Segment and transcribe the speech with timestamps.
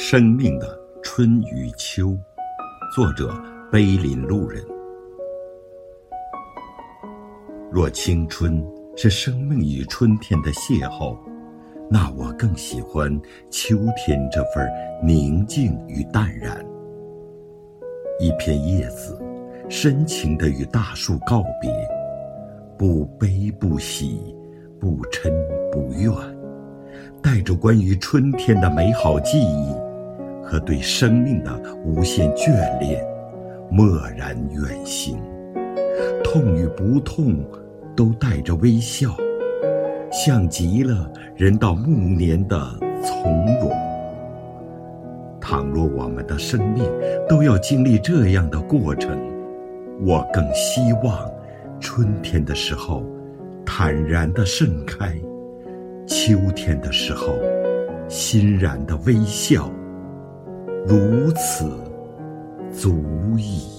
[0.00, 2.16] 生命的春与秋，
[2.94, 3.34] 作者
[3.70, 4.64] 碑林路人。
[7.70, 8.64] 若青春
[8.96, 11.18] 是生命与春天的邂逅，
[11.90, 13.10] 那我更喜欢
[13.50, 14.66] 秋天这份
[15.02, 16.64] 宁静与淡然。
[18.20, 19.20] 一片叶子，
[19.68, 21.70] 深情地与大树告别，
[22.78, 24.34] 不悲不喜，
[24.80, 25.28] 不嗔
[25.72, 26.10] 不怨。
[27.20, 29.74] 带着关于春天的美好记忆，
[30.48, 33.04] 和对生命的无限眷恋，
[33.70, 35.18] 蓦然远行。
[36.24, 37.44] 痛与不痛，
[37.94, 39.14] 都带着微笑，
[40.10, 42.58] 像极了人到暮年的
[43.02, 43.70] 从容。
[45.38, 46.82] 倘若我们的生命
[47.28, 49.18] 都要经历这样的过程，
[50.06, 51.30] 我更希望
[51.78, 53.04] 春天的时候
[53.66, 55.14] 坦然的盛开。
[56.06, 57.34] 秋天的时候，
[58.08, 59.70] 欣然的微笑，
[60.88, 61.70] 如此
[62.72, 62.90] 足
[63.36, 63.77] 矣。